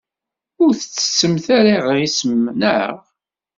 Ur 0.63 0.71
tettessemt 0.75 1.45
ara 1.57 1.71
iɣisem, 1.79 2.41
naɣ? 2.59 2.95